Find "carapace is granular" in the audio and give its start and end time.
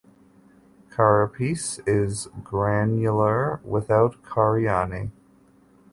0.89-3.61